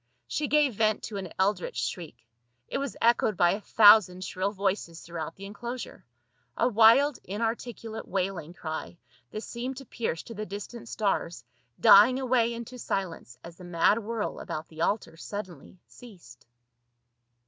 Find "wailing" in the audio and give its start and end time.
8.07-8.55